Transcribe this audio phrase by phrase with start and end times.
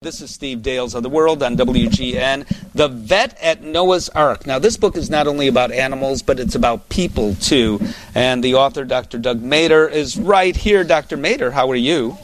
[0.00, 2.46] This is Steve Dales of the World on WGN.
[2.72, 4.46] The Vet at Noah's Ark.
[4.46, 7.80] Now, this book is not only about animals, but it's about people too.
[8.14, 9.18] And the author, Dr.
[9.18, 10.84] Doug Mader, is right here.
[10.84, 11.16] Dr.
[11.18, 12.16] Mader, how are you?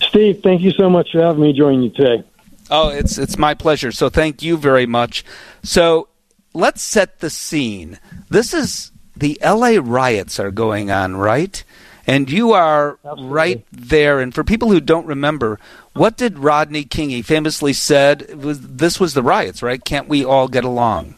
[0.00, 2.22] Steve, thank you so much for having me join you today.
[2.70, 3.90] Oh, it's it's my pleasure.
[3.90, 5.24] So thank you very much.
[5.64, 6.06] So
[6.54, 7.98] let's set the scene.
[8.28, 11.64] This is the LA riots are going on, right?
[12.06, 13.28] And you are Absolutely.
[13.28, 14.20] right there.
[14.20, 15.60] And for people who don't remember,
[15.92, 17.10] what did Rodney King?
[17.10, 19.84] He famously said, was, "This was the riots, right?
[19.84, 21.16] Can't we all get along?"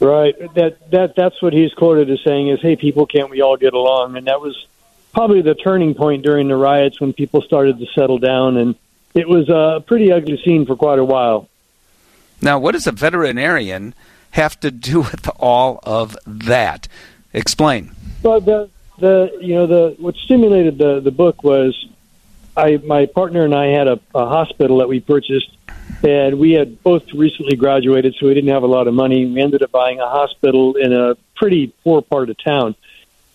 [0.00, 0.34] Right.
[0.54, 3.74] That that that's what he's quoted as saying is, "Hey, people, can't we all get
[3.74, 4.66] along?" And that was
[5.12, 8.74] probably the turning point during the riots when people started to settle down, and
[9.14, 11.48] it was a pretty ugly scene for quite a while.
[12.42, 13.94] Now, what does a veterinarian
[14.32, 16.88] have to do with all of that?
[17.32, 17.92] Explain.
[18.22, 21.88] Well, the the you know the what stimulated the the book was
[22.56, 25.56] I my partner and I had a, a hospital that we purchased,
[26.02, 29.26] and we had both recently graduated, so we didn't have a lot of money.
[29.26, 32.74] We ended up buying a hospital in a pretty poor part of town.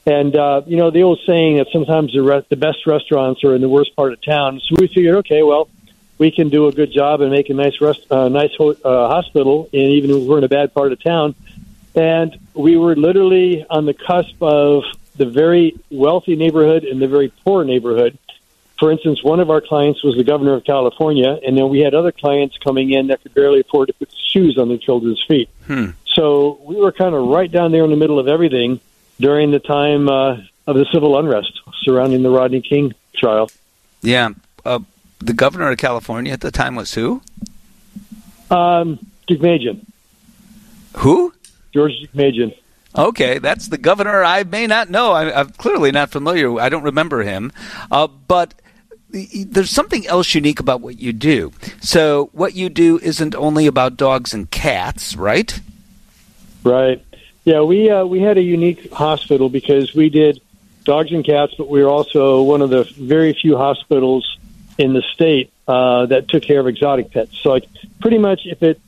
[0.05, 3.53] And uh, you know the old saying that sometimes the re- the best restaurants are
[3.55, 4.61] in the worst part of town.
[4.67, 5.69] So we figured, okay, well,
[6.17, 9.07] we can do a good job and make a nice rest, uh, nice ho- uh,
[9.09, 11.35] hospital, and even if we're in a bad part of town.
[11.95, 14.83] And we were literally on the cusp of
[15.15, 18.17] the very wealthy neighborhood and the very poor neighborhood.
[18.79, 21.93] For instance, one of our clients was the governor of California, and then we had
[21.93, 25.49] other clients coming in that could barely afford to put shoes on their children's feet.
[25.67, 25.89] Hmm.
[26.13, 28.79] So we were kind of right down there in the middle of everything
[29.19, 31.51] during the time uh, of the civil unrest
[31.83, 33.51] surrounding the Rodney King trial.
[34.01, 34.29] Yeah.
[34.63, 34.79] Uh,
[35.19, 37.21] the governor of California at the time was who?
[38.49, 39.85] Um, Deukmejian,
[40.97, 41.33] Who?
[41.73, 42.55] George Deukmejian.
[42.97, 44.23] Okay, that's the governor.
[44.23, 45.11] I may not know.
[45.11, 46.59] I, I'm clearly not familiar.
[46.59, 47.51] I don't remember him.
[47.91, 48.55] Uh, but
[49.11, 51.51] there's something else unique about what you do.
[51.81, 55.59] So, what you do isn't only about dogs and cats, right?
[56.63, 57.03] Right.
[57.43, 60.41] Yeah, we uh, we had a unique hospital because we did
[60.83, 64.37] dogs and cats, but we were also one of the very few hospitals
[64.77, 67.37] in the state uh, that took care of exotic pets.
[67.39, 67.67] So, like,
[67.99, 68.79] pretty much if it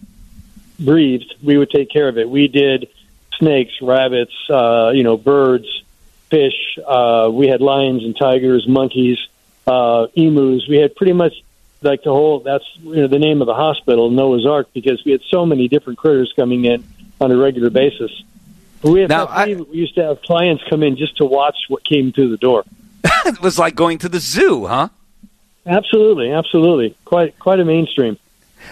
[0.79, 2.29] breathed, we would take care of it.
[2.29, 2.89] We did
[3.37, 5.83] snakes, rabbits, uh, you know, birds,
[6.29, 6.77] fish.
[6.85, 9.17] Uh, we had lions and tigers, monkeys,
[9.67, 10.67] uh, emus.
[10.67, 11.33] We had pretty much
[11.81, 12.39] like the whole.
[12.41, 15.67] That's you know the name of the hospital, Noah's Ark, because we had so many
[15.67, 16.83] different critters coming in
[17.19, 18.11] on a regular basis.
[18.83, 21.83] We, had, Now, I- we used to have clients come in just to watch what
[21.85, 22.63] came through the door.
[23.25, 24.89] it was like going to the zoo, huh?
[25.65, 28.17] Absolutely, absolutely, quite quite a mainstream.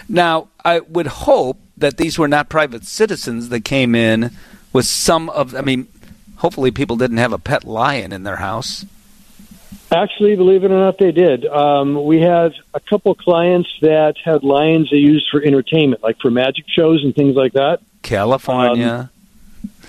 [0.08, 4.32] Now, I would hope that these were not private citizens that came in
[4.72, 5.54] with some of.
[5.54, 5.86] I mean,
[6.36, 8.84] hopefully, people didn't have a pet lion in their house.
[9.92, 11.44] Actually, believe it or not, they did.
[11.46, 16.30] Um, we had a couple clients that had lions they used for entertainment, like for
[16.30, 17.80] magic shows and things like that.
[18.02, 19.10] California.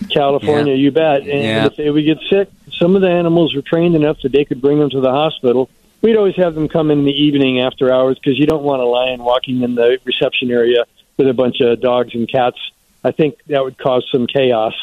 [0.10, 1.22] California, you bet.
[1.22, 1.66] And Yeah.
[1.68, 4.60] if they would get sick, some of the animals were trained enough that they could
[4.60, 5.70] bring them to the hospital.
[6.02, 8.86] We'd always have them come in the evening after hours because you don't want a
[8.86, 10.86] lion walking in the reception area
[11.18, 12.58] with a bunch of dogs and cats.
[13.04, 14.74] I think that would cause some chaos.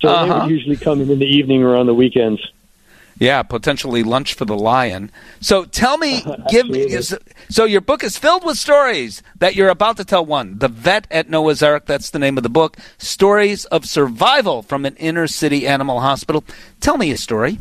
[0.00, 0.40] So they Uh-huh.
[0.44, 2.40] would usually come in in the evening or on the weekends.
[3.18, 5.10] Yeah, potentially lunch for the lion.
[5.40, 6.88] So tell me, give me.
[7.48, 10.24] So your book is filled with stories that you're about to tell.
[10.24, 11.86] One, the vet at Noah's Ark.
[11.86, 12.76] That's the name of the book.
[12.98, 16.44] Stories of survival from an inner city animal hospital.
[16.80, 17.58] Tell me a story.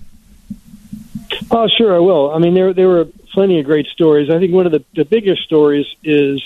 [1.50, 2.32] Oh, sure, I will.
[2.32, 4.30] I mean, there there were plenty of great stories.
[4.30, 6.42] I think one of the, the biggest stories is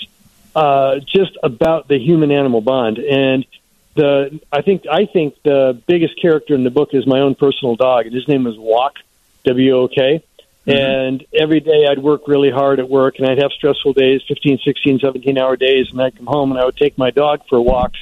[0.54, 3.44] uh, just about the human animal bond, and
[3.96, 7.74] the I think I think the biggest character in the book is my own personal
[7.76, 8.94] dog, and his name is Wok,
[9.44, 10.22] W O K.
[10.66, 10.70] Mm-hmm.
[10.70, 14.58] And every day I'd work really hard at work, and I'd have stressful days, 15,
[14.64, 17.60] 16, 17 hour days, and I'd come home and I would take my dog for
[17.60, 17.98] walks,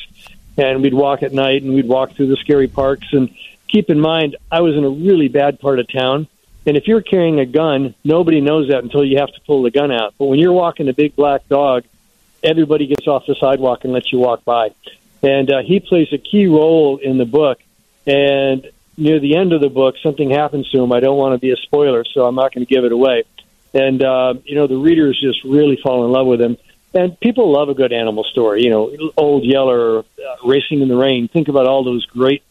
[0.56, 3.12] and we'd walk at night, and we'd walk through the scary parks.
[3.12, 3.34] And
[3.68, 6.26] keep in mind, I was in a really bad part of town,
[6.66, 9.70] and if you're carrying a gun, nobody knows that until you have to pull the
[9.70, 10.14] gun out.
[10.18, 11.84] But when you're walking a big black dog,
[12.42, 14.70] everybody gets off the sidewalk and lets you walk by.
[15.24, 17.58] And uh, he plays a key role in the book.
[18.06, 20.92] And near the end of the book, something happens to him.
[20.92, 23.24] I don't want to be a spoiler, so I'm not going to give it away.
[23.72, 26.58] And uh, you know, the readers just really fall in love with him.
[26.92, 28.62] And people love a good animal story.
[28.62, 30.04] You know, Old Yeller, uh,
[30.44, 31.26] Racing in the Rain.
[31.26, 32.42] Think about all those great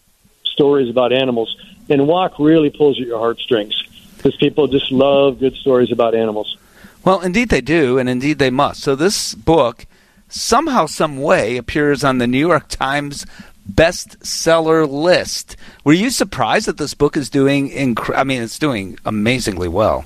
[0.43, 1.55] stories about animals.
[1.89, 3.81] And Wok really pulls at your heartstrings
[4.17, 6.57] because people just love good stories about animals.
[7.05, 8.81] Well, indeed they do, and indeed they must.
[8.81, 9.85] So this book,
[10.33, 13.25] somehow, some way, appears on the New York Times
[13.71, 15.55] bestseller list.
[15.83, 17.69] Were you surprised that this book is doing?
[17.69, 20.05] Inc- I mean, it's doing amazingly well.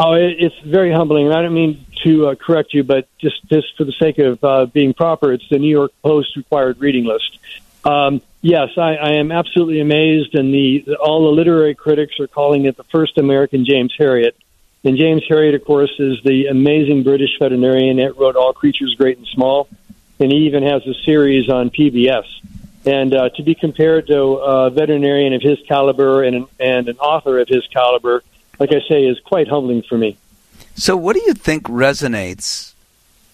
[0.00, 1.26] Oh, it's very humbling.
[1.26, 4.42] And I don't mean to uh, correct you, but just just for the sake of
[4.44, 7.38] uh, being proper, it's the New York Post required reading list.
[7.84, 12.66] Um, yes, I, I am absolutely amazed, and the, all the literary critics are calling
[12.66, 14.32] it the first American James Herriot.
[14.88, 19.18] And James Herriot, of course, is the amazing British veterinarian that wrote All Creatures Great
[19.18, 19.68] and Small,
[20.18, 22.24] and he even has a series on PBS.
[22.86, 26.96] And uh, to be compared to a veterinarian of his caliber and an, and an
[27.00, 28.22] author of his caliber,
[28.58, 30.16] like I say, is quite humbling for me.
[30.74, 32.72] So, what do you think resonates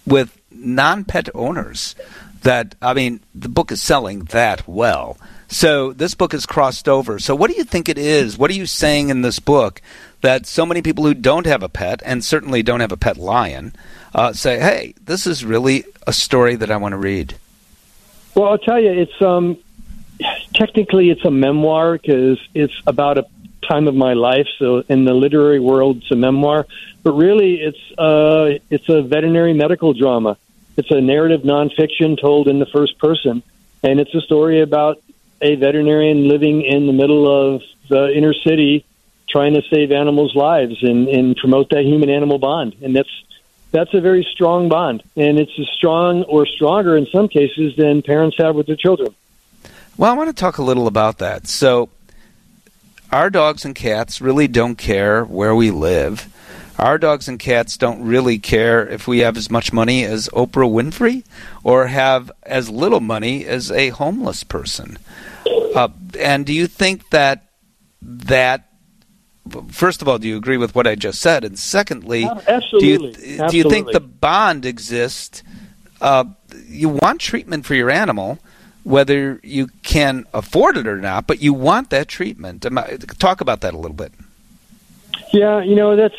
[0.04, 1.94] with non pet owners?
[2.42, 5.18] That, I mean, the book is selling that well.
[5.54, 7.20] So, this book is crossed over.
[7.20, 8.36] So, what do you think it is?
[8.36, 9.80] What are you saying in this book
[10.20, 13.16] that so many people who don't have a pet, and certainly don't have a pet
[13.16, 13.72] lion,
[14.16, 17.36] uh, say, hey, this is really a story that I want to read?
[18.34, 19.56] Well, I'll tell you, it's um,
[20.54, 23.26] technically it's a memoir because it's about a
[23.62, 24.48] time of my life.
[24.58, 26.66] So in the literary world, it's a memoir,
[27.04, 30.36] but really it's uh, it's a veterinary medical drama.
[30.76, 33.44] It's a narrative nonfiction told in the first person,
[33.84, 35.00] and it's a story about
[35.40, 38.84] a veterinarian living in the middle of the inner city,
[39.28, 42.76] trying to save animals' lives and, and promote that human animal bond.
[42.82, 43.10] And that's
[43.74, 48.02] that's a very strong bond, and it's as strong or stronger in some cases than
[48.02, 49.12] parents have with their children.
[49.96, 51.48] Well, I want to talk a little about that.
[51.48, 51.88] So,
[53.10, 56.32] our dogs and cats really don't care where we live.
[56.78, 60.70] Our dogs and cats don't really care if we have as much money as Oprah
[60.70, 61.24] Winfrey
[61.62, 64.98] or have as little money as a homeless person.
[65.74, 65.88] Uh,
[66.18, 67.46] and do you think that
[68.02, 68.68] that
[69.70, 71.44] first of all, do you agree with what I just said?
[71.44, 73.48] And secondly, do you Absolutely.
[73.48, 75.42] do you think the bond exists?
[76.00, 76.24] Uh,
[76.66, 78.38] you want treatment for your animal,
[78.82, 82.66] whether you can afford it or not, but you want that treatment.
[83.18, 84.12] Talk about that a little bit.
[85.32, 86.16] Yeah, you know that's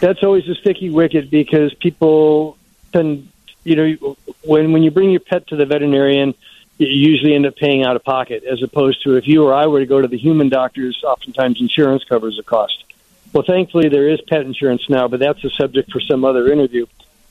[0.00, 2.56] that's always a sticky wicket because people
[2.92, 3.28] can,
[3.64, 6.34] you know, when when you bring your pet to the veterinarian
[6.78, 9.66] you usually end up paying out of pocket, as opposed to if you or I
[9.66, 12.84] were to go to the human doctors, oftentimes insurance covers the cost.
[13.32, 16.86] Well, thankfully there is pet insurance now, but that's a subject for some other interview.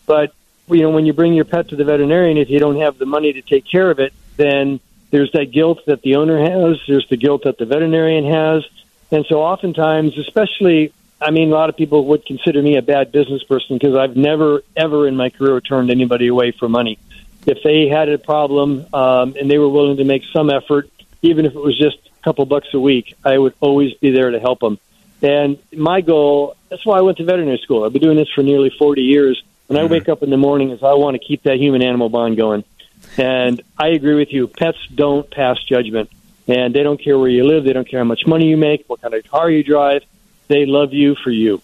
[0.06, 0.33] But
[0.69, 3.06] you know, when you bring your pet to the veterinarian, if you don't have the
[3.06, 4.81] money to take care of it, then
[5.12, 6.81] there's that guilt that the owner has.
[6.86, 8.68] There's the guilt that the veterinarian has,
[9.12, 13.12] and so oftentimes, especially, I mean, a lot of people would consider me a bad
[13.12, 17.00] business person because I've never, ever in my career turned anybody away for money
[17.48, 20.90] if they had a problem um, and they were willing to make some effort,
[21.22, 24.30] even if it was just a couple bucks a week, I would always be there
[24.31, 24.78] to help them.
[25.22, 27.86] And my goal, that's why I went to veterinary school.
[27.86, 29.42] I've been doing this for nearly 40 years.
[29.68, 29.94] When I mm-hmm.
[29.94, 32.66] wake up in the morning, is I want to keep that human animal bond going.
[33.18, 34.48] And I agree with you.
[34.48, 36.12] Pets don't pass judgment.
[36.50, 37.64] And they don't care where you live.
[37.64, 40.04] They don't care how much money you make, what kind of car you drive.
[40.48, 41.62] They love you for you.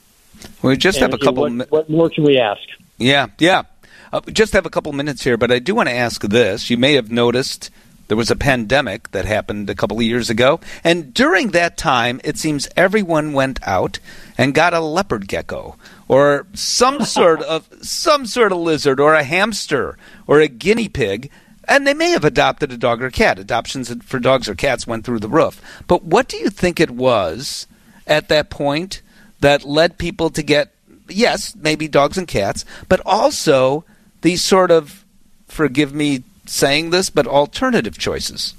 [0.62, 1.44] We just and have a couple.
[1.50, 2.62] What, what more can we ask?
[2.98, 3.64] Yeah, yeah.
[4.12, 6.70] Uh, just have a couple minutes here, but I do want to ask this.
[6.70, 7.72] You may have noticed
[8.08, 12.22] there was a pandemic that happened a couple of years ago, and during that time,
[12.24, 14.00] it seems everyone went out
[14.38, 15.78] and got a leopard gecko
[16.08, 19.98] or some sort of some sort of lizard or a hamster
[20.28, 21.32] or a guinea pig.
[21.66, 23.40] And they may have adopted a dog or cat.
[23.40, 25.62] Adoptions for dogs or cats went through the roof.
[25.88, 27.68] But what do you think it was
[28.08, 29.02] at that point
[29.40, 30.74] that led people to get,
[31.08, 33.84] yes, maybe dogs and cats, but also
[34.22, 35.06] these sort of,
[35.48, 38.54] forgive me saying this, but alternative choices.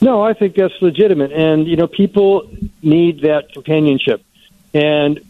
[0.00, 1.32] No, I think that's legitimate.
[1.32, 2.48] And, you know, people
[2.82, 4.22] need that companionship.
[4.72, 5.20] And,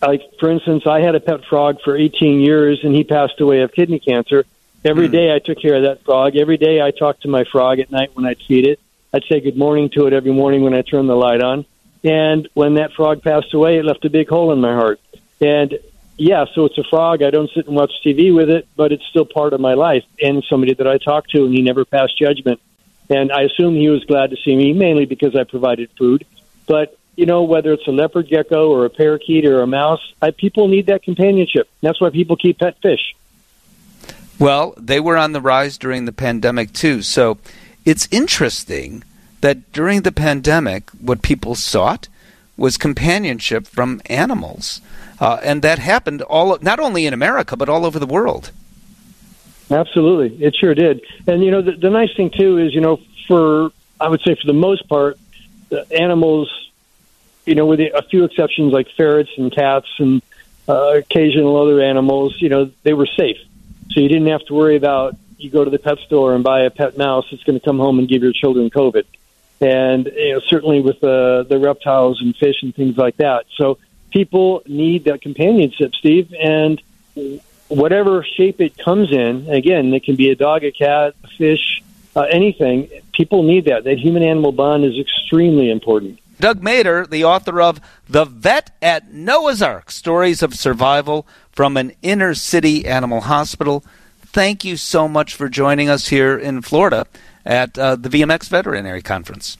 [0.00, 3.62] like, for instance, I had a pet frog for 18 years and he passed away
[3.62, 4.44] of kidney cancer.
[4.84, 5.12] Every mm.
[5.12, 6.36] day I took care of that frog.
[6.36, 8.78] Every day I talked to my frog at night when I'd feed it.
[9.12, 11.64] I'd say good morning to it every morning when I turned the light on.
[12.04, 15.00] And when that frog passed away, it left a big hole in my heart.
[15.40, 15.78] And
[16.16, 17.22] yeah, so it's a frog.
[17.22, 20.04] I don't sit and watch TV with it, but it's still part of my life
[20.20, 22.60] and somebody that I talk to, and he never passed judgment.
[23.08, 26.26] And I assume he was glad to see me, mainly because I provided food.
[26.66, 30.30] But you know, whether it's a leopard gecko or a parakeet or a mouse, I,
[30.30, 31.68] people need that companionship.
[31.80, 33.16] That's why people keep pet fish.
[34.38, 37.02] Well, they were on the rise during the pandemic too.
[37.02, 37.38] So
[37.84, 39.02] it's interesting
[39.40, 42.08] that during the pandemic, what people sought
[42.56, 44.80] was companionship from animals.
[45.20, 48.50] Uh, and that happened all not only in America but all over the world.
[49.70, 51.02] Absolutely, it sure did.
[51.26, 54.34] And you know, the, the nice thing too is, you know, for I would say
[54.34, 55.18] for the most part,
[55.68, 56.50] the animals,
[57.46, 60.22] you know, with a few exceptions like ferrets and cats and
[60.68, 63.38] uh, occasional other animals, you know, they were safe.
[63.90, 66.62] So you didn't have to worry about you go to the pet store and buy
[66.62, 69.04] a pet mouse that's going to come home and give your children COVID.
[69.60, 73.46] And you know, certainly with the the reptiles and fish and things like that.
[73.56, 73.78] So
[74.10, 76.32] people need that companionship, Steve.
[76.38, 76.80] And
[77.68, 79.48] whatever shape it comes in.
[79.48, 81.82] Again, it can be a dog, a cat, a fish,
[82.16, 82.88] uh, anything.
[83.12, 83.84] People need that.
[83.84, 86.18] That human animal bond is extremely important.
[86.40, 91.92] Doug Mader, the author of The Vet at Noah's Ark Stories of Survival from an
[92.00, 93.84] Inner City Animal Hospital.
[94.30, 97.06] Thank you so much for joining us here in Florida
[97.46, 99.56] at uh, the VMX Veterinary Conference.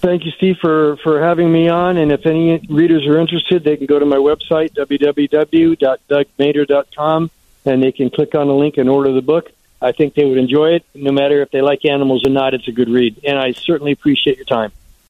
[0.00, 1.98] Thank you, Steve, for, for having me on.
[1.98, 7.30] And if any readers are interested, they can go to my website, www.dougmader.com,
[7.66, 9.50] and they can click on the link and order the book.
[9.82, 10.86] I think they would enjoy it.
[10.94, 13.20] No matter if they like animals or not, it's a good read.
[13.24, 14.72] And I certainly appreciate your time.